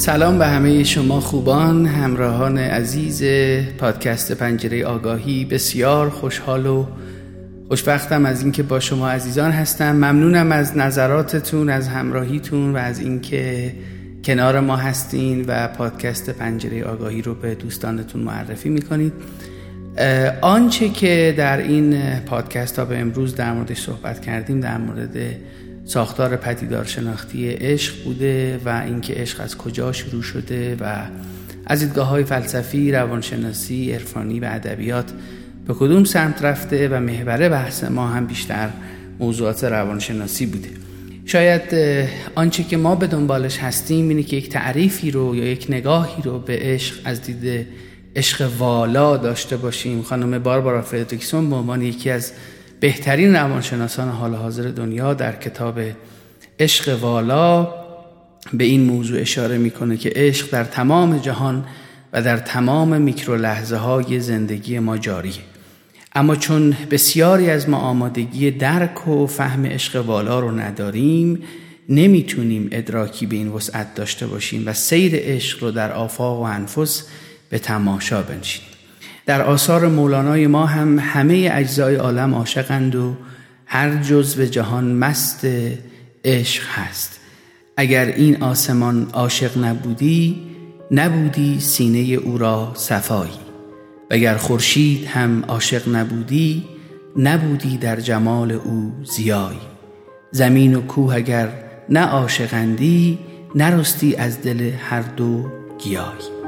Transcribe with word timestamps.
سلام 0.00 0.38
به 0.38 0.46
همه 0.46 0.84
شما 0.84 1.20
خوبان 1.20 1.86
همراهان 1.86 2.58
عزیز 2.58 3.22
پادکست 3.78 4.32
پنجره 4.32 4.84
آگاهی. 4.84 5.44
بسیار 5.44 6.10
خوشحال 6.10 6.66
و 6.66 6.86
خوشبختم 7.68 8.26
از 8.26 8.42
اینکه 8.42 8.62
با 8.62 8.80
شما 8.80 9.10
عزیزان 9.10 9.50
هستم. 9.50 9.92
ممنونم 9.92 10.52
از 10.52 10.76
نظراتتون 10.76 11.68
از 11.68 11.88
همراهیتون 11.88 12.72
و 12.72 12.76
از 12.76 13.00
اینکه 13.00 13.72
کنار 14.24 14.60
ما 14.60 14.76
هستین 14.76 15.44
و 15.48 15.68
پادکست 15.68 16.30
پنجره 16.30 16.84
آگاهی 16.84 17.22
رو 17.22 17.34
به 17.34 17.54
دوستانتون 17.54 18.22
معرفی 18.22 18.68
می‌کنید. 18.68 19.12
آنچه 20.40 20.88
که 20.88 21.34
در 21.36 21.58
این 21.58 22.20
پادکست 22.20 22.78
ها 22.78 22.84
به 22.84 22.98
امروز 22.98 23.36
در 23.36 23.52
موردش 23.52 23.80
صحبت 23.80 24.20
کردیم 24.20 24.60
در 24.60 24.78
مورد 24.78 25.16
ساختار 25.84 26.36
پدیدار 26.36 26.84
شناختی 26.84 27.48
عشق 27.50 28.04
بوده 28.04 28.60
و 28.64 28.82
اینکه 28.86 29.14
عشق 29.14 29.40
از 29.40 29.56
کجا 29.56 29.92
شروع 29.92 30.22
شده 30.22 30.76
و 30.80 30.96
از 31.66 31.80
دیدگاه 31.80 32.08
های 32.08 32.24
فلسفی، 32.24 32.92
روانشناسی، 32.92 33.92
عرفانی 33.92 34.40
و 34.40 34.48
ادبیات 34.50 35.12
به 35.66 35.74
کدوم 35.74 36.04
سمت 36.04 36.44
رفته 36.44 36.88
و 36.88 37.00
محور 37.00 37.48
بحث 37.48 37.84
ما 37.84 38.08
هم 38.08 38.26
بیشتر 38.26 38.70
موضوعات 39.18 39.64
روانشناسی 39.64 40.46
بوده. 40.46 40.68
شاید 41.24 41.62
آنچه 42.34 42.64
که 42.64 42.76
ما 42.76 42.94
به 42.94 43.06
دنبالش 43.06 43.58
هستیم 43.58 44.08
اینه 44.08 44.22
که 44.22 44.36
یک 44.36 44.48
تعریفی 44.48 45.10
رو 45.10 45.36
یا 45.36 45.44
یک 45.44 45.66
نگاهی 45.68 46.22
رو 46.22 46.38
به 46.38 46.58
عشق 46.60 46.94
از 47.04 47.22
دید 47.22 47.66
عشق 48.16 48.50
والا 48.58 49.16
داشته 49.16 49.56
باشیم. 49.56 50.02
خانم 50.02 50.38
باربارا 50.38 50.82
فردریکسون 50.82 51.50
به 51.50 51.56
عنوان 51.56 51.82
یکی 51.82 52.10
از 52.10 52.32
بهترین 52.80 53.36
روانشناسان 53.36 54.08
حال 54.08 54.34
حاضر 54.34 54.62
دنیا 54.62 55.14
در 55.14 55.36
کتاب 55.36 55.80
عشق 56.60 56.98
والا 57.00 57.74
به 58.52 58.64
این 58.64 58.84
موضوع 58.84 59.20
اشاره 59.20 59.58
می‌کنه 59.58 59.96
که 59.96 60.12
عشق 60.16 60.50
در 60.50 60.64
تمام 60.64 61.18
جهان 61.18 61.64
و 62.12 62.22
در 62.22 62.36
تمام 62.36 63.02
میکرو 63.02 63.36
لحظه 63.36 63.76
های 63.76 64.20
زندگی 64.20 64.78
ما 64.78 64.98
جاریه. 64.98 65.42
اما 66.14 66.36
چون 66.36 66.76
بسیاری 66.90 67.50
از 67.50 67.68
ما 67.68 67.76
آمادگی 67.76 68.50
درک 68.50 69.08
و 69.08 69.26
فهم 69.26 69.66
عشق 69.66 70.06
والا 70.06 70.40
رو 70.40 70.50
نداریم 70.50 71.42
نمی‌تونیم 71.88 72.68
ادراکی 72.72 73.26
به 73.26 73.36
این 73.36 73.48
وسعت 73.48 73.94
داشته 73.94 74.26
باشیم 74.26 74.62
و 74.66 74.72
سیر 74.72 75.12
عشق 75.14 75.62
رو 75.62 75.70
در 75.70 75.92
آفاق 75.92 76.38
و 76.38 76.42
انفس 76.42 77.06
به 77.50 77.58
تماشا 77.58 78.22
بنشینیم. 78.22 78.69
در 79.30 79.42
آثار 79.42 79.88
مولانای 79.88 80.46
ما 80.46 80.66
هم 80.66 80.98
همه 80.98 81.50
اجزای 81.52 81.94
عالم 81.94 82.34
عاشقند 82.34 82.94
و 82.94 83.14
هر 83.66 84.02
جزو 84.02 84.44
جهان 84.44 84.92
مست 84.92 85.46
عشق 86.24 86.62
هست. 86.68 87.20
اگر 87.76 88.06
این 88.06 88.42
آسمان 88.42 89.10
عاشق 89.12 89.64
نبودی 89.64 90.42
نبودی 90.90 91.60
سینه 91.60 91.98
او 91.98 92.38
را 92.38 92.72
صفایی. 92.74 93.40
وگر 94.10 94.36
خورشید 94.36 95.06
هم 95.06 95.44
عاشق 95.48 95.96
نبودی 95.96 96.64
نبودی 97.16 97.76
در 97.76 98.00
جمال 98.00 98.52
او 98.52 98.92
زیایی 99.04 99.60
زمین 100.30 100.74
و 100.74 100.80
کوه 100.80 101.14
اگر 101.14 101.48
نه 101.88 102.00
عاشقندی 102.00 103.18
نرستی 103.54 104.16
از 104.16 104.42
دل 104.42 104.70
هر 104.88 105.02
دو 105.02 105.50
گیایی. 105.78 106.39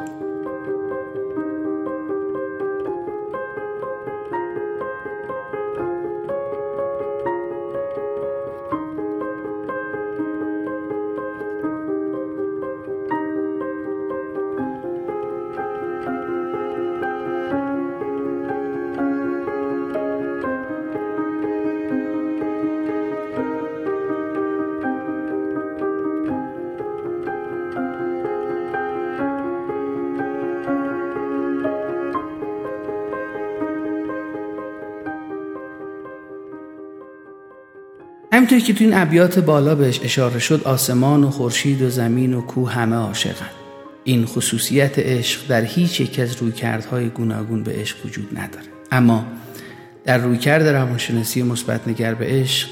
همینطور 38.33 38.59
که 38.59 38.75
تو 38.75 38.85
این 38.85 38.95
ابیات 38.95 39.39
بالا 39.39 39.75
بهش 39.75 40.01
اشاره 40.03 40.39
شد 40.39 40.63
آسمان 40.65 41.25
و 41.25 41.31
خورشید 41.31 41.83
و 41.83 41.91
زمین 41.91 42.35
و 42.35 42.41
کوه 42.41 42.73
همه 42.73 42.97
عاشقن. 42.97 43.51
این 44.05 44.27
خصوصیت 44.27 44.99
عشق 44.99 45.47
در 45.49 45.65
هیچ 45.65 46.01
یک 46.01 46.19
از 46.19 46.37
رویکردهای 46.37 47.09
گوناگون 47.09 47.63
به 47.63 47.73
عشق 47.73 48.07
وجود 48.07 48.39
نداره. 48.39 48.67
اما 48.93 49.25
در 50.05 50.19
رویکرد 50.19 50.69
روانشناسی 50.69 51.43
مثبت 51.43 51.89
نگر 51.89 52.15
به 52.15 52.27
عشق 52.27 52.69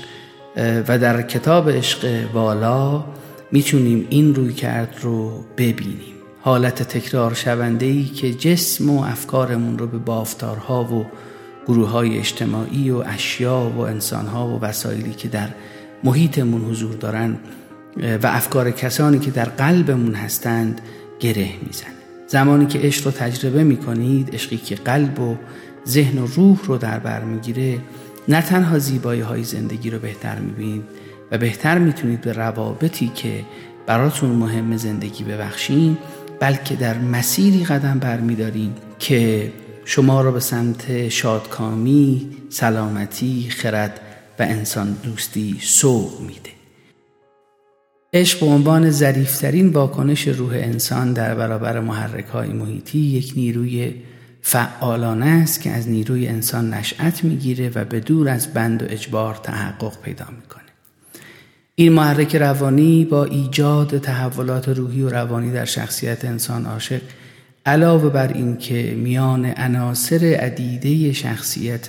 و 0.89 0.99
در 0.99 1.23
کتاب 1.23 1.71
عشق 1.71 2.31
بالا 2.33 3.05
می‌تونیم 3.53 4.07
این 4.11 4.35
رویکرد 4.35 4.97
رو 5.01 5.45
ببینیم. 5.59 6.15
حالت 6.41 6.83
تکرار 6.83 7.35
شونده 7.35 7.87
ای 7.87 8.05
که 8.05 8.35
جسم 8.35 8.91
و 8.91 9.03
افکارمون 9.03 9.79
رو 9.79 9.87
به 9.87 9.99
بافتارها 9.99 10.85
و 10.85 11.07
گروه 11.67 11.89
های 11.89 12.19
اجتماعی 12.19 12.91
و 12.91 12.97
اشیا 13.07 13.73
و 13.77 13.81
انسانها 13.81 14.49
و 14.49 14.61
وسایلی 14.61 15.13
که 15.13 15.29
در 15.29 15.49
محیطمون 16.05 16.65
حضور 16.65 16.95
دارن 16.95 17.37
و 18.23 18.27
افکار 18.27 18.71
کسانی 18.71 19.19
که 19.19 19.31
در 19.31 19.45
قلبمون 19.45 20.15
هستند 20.15 20.81
گره 21.21 21.49
می‌زنه. 21.67 21.91
زمانی 22.27 22.67
که 22.67 22.79
عشق 22.79 23.07
رو 23.07 23.11
تجربه 23.11 23.65
می‌کنید 23.65 24.35
عشقی 24.35 24.57
که 24.57 24.75
قلب 24.75 25.21
و 25.21 25.37
ذهن 25.89 26.19
و 26.19 26.27
روح 26.27 26.59
رو 26.65 26.79
در 26.79 26.99
بر 26.99 27.25
می‌گیره 27.25 27.79
نه 28.29 28.43
تنها 28.43 28.79
زیبایی 28.79 29.21
های 29.21 29.45
زندگی 29.45 29.91
رو 29.91 29.99
بهتر 29.99 30.39
می‌بینید 30.39 30.85
و 31.31 31.39
بهتر 31.39 31.79
می‌تونید 31.79 32.21
به 32.21 32.33
روابطی 32.33 33.09
که 33.15 33.45
براتون 33.87 34.31
مهم 34.31 34.77
زندگی 34.77 35.25
ببخشین 35.25 35.99
بلکه 36.41 36.77
در 36.77 36.99
مسیری 36.99 37.65
قدم 37.65 37.99
برمیدارین 37.99 38.73
که 38.99 39.53
شما 39.93 40.23
را 40.23 40.33
به 40.33 40.41
سمت 40.41 41.09
شادکامی، 41.09 42.31
سلامتی، 42.49 43.47
خرد 43.51 44.01
و 44.39 44.43
انسان 44.43 44.97
دوستی 45.03 45.59
سوق 45.61 46.21
میده. 46.21 46.51
عشق 48.13 48.41
به 48.41 48.47
عنوان 48.47 48.91
ظریفترین 48.91 49.69
واکنش 49.69 50.29
روح 50.29 50.53
انسان 50.55 51.13
در 51.13 51.35
برابر 51.35 51.81
محرک 51.81 52.27
های 52.27 52.49
محیطی 52.49 52.99
یک 52.99 53.33
نیروی 53.37 53.95
فعالانه 54.43 55.27
است 55.27 55.61
که 55.61 55.71
از 55.71 55.89
نیروی 55.89 56.29
انسان 56.29 56.75
نشأت 56.75 57.25
می‌گیره 57.25 57.71
و 57.75 57.85
به 57.85 58.01
دور 58.01 58.29
از 58.29 58.55
بند 58.55 58.83
و 58.83 58.87
اجبار 58.89 59.35
تحقق 59.35 60.01
پیدا 60.03 60.27
می‌کنه. 60.41 60.63
این 61.75 61.93
محرک 61.93 62.37
روانی 62.37 63.05
با 63.05 63.25
ایجاد 63.25 63.99
تحولات 63.99 64.69
روحی 64.69 65.03
و 65.03 65.09
روانی 65.09 65.53
در 65.53 65.65
شخصیت 65.65 66.25
انسان 66.25 66.67
عاشق 66.67 67.01
علاوه 67.67 68.11
بر 68.11 68.33
این 68.33 68.57
که 68.57 68.95
میان 68.97 69.45
عناصر 69.45 70.39
عدیده 70.41 71.13
شخصیت 71.13 71.89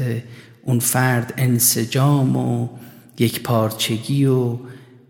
اون 0.64 0.80
فرد 0.80 1.34
انسجام 1.38 2.38
و 2.38 2.70
یک 3.20 3.44
پارچگی 3.44 4.26
و 4.26 4.58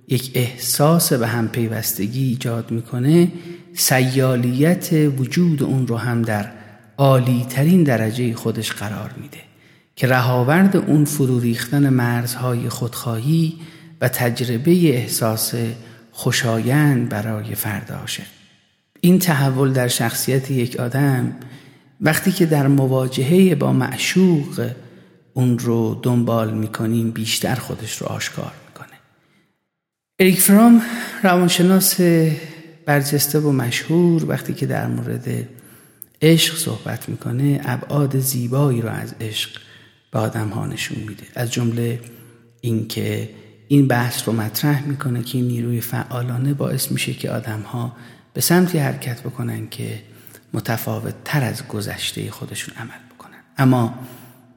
یک 0.08 0.32
احساس 0.34 1.14
به 1.14 1.28
هم 1.28 1.48
پیوستگی 1.48 2.24
ایجاد 2.24 2.72
می‌کنه 2.72 3.32
سیالیت 3.74 4.90
وجود 5.18 5.64
اون 5.64 5.88
رو 5.88 5.98
هم 5.98 6.22
در 6.22 6.52
عالی 6.98 7.46
ترین 7.50 7.84
درجه 7.84 8.34
خودش 8.34 8.72
قرار 8.72 9.12
میده 9.22 9.38
که 9.96 10.08
رهاورد 10.08 10.78
اون 10.78 11.06
فرو 11.06 11.40
ریختن 11.40 11.90
مرزهای 11.90 12.70
خودخواهی 12.70 13.54
و 14.02 14.10
تجربه 14.10 14.72
احساس 14.72 15.54
خوشایند 16.12 17.10
برای 17.10 17.56
فرد 17.56 17.92
عاشق. 17.92 18.41
این 19.02 19.20
تحول 19.20 19.74
در 19.74 19.88
شخصیت 19.88 20.52
یک 20.52 20.76
آدم 20.80 21.36
وقتی 22.02 22.32
که 22.32 22.46
در 22.46 22.68
مواجهه 22.68 23.56
با 23.56 23.74
معشوق 23.74 24.72
اون 25.34 25.60
رو 25.60 26.00
دنبال 26.04 26.54
می‌کنیم 26.54 27.12
بیشتر 27.12 27.56
خودش 27.56 27.98
رو 27.98 28.08
آشکار 28.08 28.52
می‌کنه. 28.68 28.98
اریک 30.20 30.42
فرام 30.42 30.82
روانشناس 31.24 32.02
برجسته 32.86 33.40
و 33.40 33.52
مشهور 33.52 34.30
وقتی 34.30 34.54
که 34.54 34.66
در 34.66 34.88
مورد 34.88 35.48
عشق 36.22 36.58
صحبت 36.58 37.10
می‌کنه 37.10 37.62
ابعاد 37.64 38.20
زیبایی 38.20 38.82
رو 38.82 38.90
از 38.90 39.16
عشق 39.22 39.50
به 40.12 40.20
آدم 40.20 40.50
ها 40.50 40.66
نشون 40.66 40.98
میده. 41.00 41.24
از 41.36 41.52
جمله 41.52 42.00
اینکه 42.62 43.30
این 43.68 43.88
بحث 43.88 44.28
رو 44.28 44.34
مطرح 44.34 44.88
می‌کنه 44.88 45.24
که 45.24 45.38
این 45.38 45.48
نیروی 45.48 45.82
فعالانه 45.82 46.54
باعث 46.54 46.92
میشه 46.92 47.14
که 47.14 47.32
آدم 47.32 47.62
ها 47.62 47.96
به 48.34 48.42
سمتی 48.42 48.78
حرکت 48.78 49.22
بکنن 49.22 49.68
که 49.68 50.02
متفاوت 50.54 51.14
تر 51.26 51.44
از 51.44 51.68
گذشته 51.68 52.32
خودشون 52.32 52.76
عمل 52.78 53.16
بکنن. 53.16 53.38
اما 53.58 53.94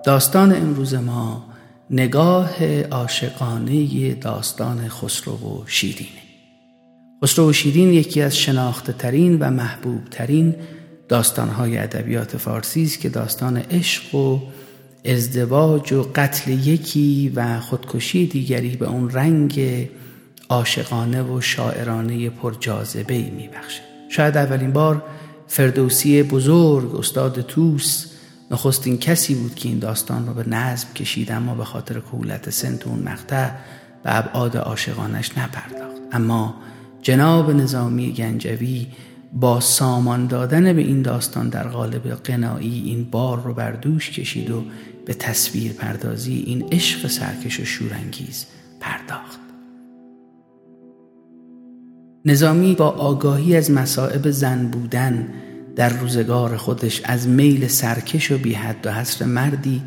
داستان 0.04 0.56
امروز 0.56 0.94
ما 0.94 1.54
نگاه 1.90 2.82
عاشقانه 2.82 4.14
داستان 4.14 4.88
خسرو 4.88 5.34
و 5.34 5.64
شیرینه. 5.66 6.24
خسرو 7.24 7.50
و 7.50 7.52
شیرین 7.52 7.92
یکی 7.92 8.22
از 8.22 8.36
شناخته 8.36 8.92
ترین 8.92 9.38
و 9.38 9.50
محبوب 9.50 10.04
ترین 10.10 10.54
داستانهای 11.08 11.78
ادبیات 11.78 12.36
فارسی 12.36 12.82
است 12.82 13.00
که 13.00 13.08
داستان 13.08 13.56
عشق 13.56 14.14
و 14.14 14.40
ازدواج 15.04 15.92
و 15.92 16.10
قتل 16.14 16.50
یکی 16.50 17.32
و 17.34 17.60
خودکشی 17.60 18.26
دیگری 18.26 18.76
به 18.76 18.88
اون 18.88 19.10
رنگ 19.10 19.60
عاشقانه 20.48 21.22
و 21.22 21.40
شاعرانه 21.40 22.30
پرجاذبه 22.30 23.14
ای 23.14 23.30
میبخشه 23.30 23.82
شاید 24.08 24.36
اولین 24.36 24.72
بار 24.72 25.02
فردوسی 25.46 26.22
بزرگ 26.22 26.94
استاد 26.94 27.40
توس 27.40 28.06
نخستین 28.50 28.98
کسی 28.98 29.34
بود 29.34 29.54
که 29.54 29.68
این 29.68 29.78
داستان 29.78 30.26
رو 30.26 30.34
به 30.34 30.48
نظم 30.48 30.88
کشید 30.94 31.32
اما 31.32 31.54
به 31.54 31.64
خاطر 31.64 32.00
کهولت 32.00 32.50
سن 32.50 32.78
اون 32.84 32.98
مقطع 32.98 33.50
به 34.02 34.18
ابعاد 34.18 34.56
عاشقانش 34.56 35.38
نپرداخت. 35.38 36.00
اما 36.12 36.54
جناب 37.02 37.50
نظامی 37.50 38.12
گنجوی 38.12 38.86
با 39.32 39.60
سامان 39.60 40.26
دادن 40.26 40.72
به 40.72 40.80
این 40.80 41.02
داستان 41.02 41.48
در 41.48 41.68
قالب 41.68 42.08
قنایی 42.14 42.82
این 42.86 43.04
بار 43.04 43.42
رو 43.42 43.54
بر 43.54 43.72
دوش 43.72 44.10
کشید 44.10 44.50
و 44.50 44.64
به 45.06 45.14
تصویر 45.14 45.72
پردازی 45.72 46.44
این 46.46 46.68
عشق 46.72 47.06
سرکش 47.06 47.60
و 47.60 47.64
شورانگیز 47.64 48.46
پرداخت. 48.80 49.43
نظامی 52.26 52.74
با 52.74 52.88
آگاهی 52.88 53.56
از 53.56 53.70
مصائب 53.70 54.30
زن 54.30 54.66
بودن 54.66 55.28
در 55.76 55.88
روزگار 55.88 56.56
خودش 56.56 57.00
از 57.04 57.28
میل 57.28 57.68
سرکش 57.68 58.30
و 58.30 58.38
بیحد 58.38 58.76
و 58.84 58.92
حصر 58.92 59.24
مردی 59.24 59.82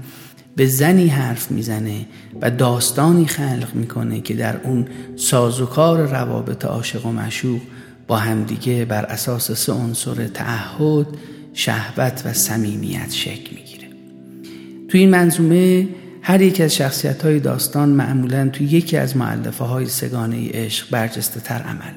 به 0.55 0.65
زنی 0.65 1.07
حرف 1.07 1.51
می‌زنه 1.51 2.05
و 2.41 2.51
داستانی 2.51 3.25
خلق 3.25 3.67
می‌کنه 3.73 4.21
که 4.21 4.33
در 4.33 4.61
اون 4.63 4.87
سازوکار 5.15 6.07
روابط 6.07 6.65
عاشق 6.65 7.05
و 7.05 7.11
مشوق 7.11 7.61
با 8.07 8.17
همدیگه 8.17 8.85
بر 8.85 9.05
اساس 9.05 9.51
سه 9.51 9.73
عنصر 9.73 10.27
تعهد 10.27 11.07
شهوت 11.53 12.21
و 12.25 12.33
صمیمیت 12.33 13.11
شکل 13.11 13.55
می‌گیره. 13.55 13.87
تو 14.87 14.97
این 14.97 15.09
منظومه 15.09 15.87
هر 16.21 16.41
یک 16.41 16.61
از 16.61 16.75
شخصیت 16.75 17.21
های 17.21 17.39
داستان 17.39 17.89
معمولا 17.89 18.49
تو 18.49 18.63
یکی 18.63 18.97
از 18.97 19.17
معلفه 19.17 19.63
های 19.63 19.85
سگانه 19.85 20.49
عشق 20.51 20.89
برجسته 20.91 21.39
تر 21.39 21.61
عمل 21.61 21.93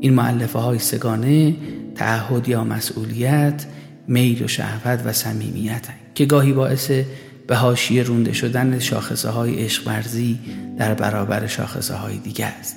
این 0.00 0.14
معلفه 0.14 0.58
های 0.58 0.78
سگانه 0.78 1.54
تعهد 1.94 2.48
یا 2.48 2.64
مسئولیت 2.64 3.66
میل 4.08 4.44
و 4.44 4.48
شهوت 4.48 5.00
و 5.04 5.12
صمیمیت 5.12 5.88
که 6.14 6.24
گاهی 6.24 6.52
باعث 6.52 6.90
به 7.46 7.56
حاشیه 7.56 8.02
رونده 8.02 8.32
شدن 8.32 8.78
شاخصه 8.78 9.28
های 9.28 9.64
عشق 9.64 9.86
ورزی 9.86 10.38
در 10.78 10.94
برابر 10.94 11.46
شاخصه 11.46 11.94
های 11.94 12.18
دیگه 12.18 12.46
است. 12.46 12.76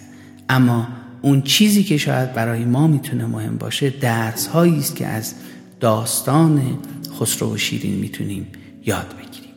اما 0.50 0.88
اون 1.22 1.42
چیزی 1.42 1.84
که 1.84 1.98
شاید 1.98 2.34
برای 2.34 2.66
ما 2.66 2.88
می‌تونه 2.88 3.26
مهم 3.26 3.58
باشه 3.58 3.90
درس 3.90 4.48
هایی 4.48 4.78
است 4.78 4.96
که 4.96 5.08
از 5.08 5.34
داستان 5.80 6.80
خسرو 7.20 7.54
و 7.54 7.58
شیرین 7.58 7.96
می‌تونیم 7.96 8.48
یاد 8.86 9.08
بگیریم. 9.18 9.54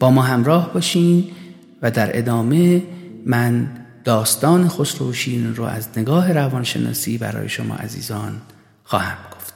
با 0.00 0.10
ما 0.10 0.22
همراه 0.22 0.74
باشین 0.74 1.24
و 1.82 1.90
در 1.90 2.18
ادامه 2.18 2.82
من 3.26 3.68
داستان 4.08 4.68
خسرو 4.68 5.12
شیرین 5.12 5.54
رو 5.54 5.64
از 5.64 5.88
نگاه 5.96 6.32
روانشناسی 6.32 7.18
برای 7.18 7.48
شما 7.48 7.74
عزیزان 7.74 8.40
خواهم 8.84 9.16
گفت. 9.36 9.54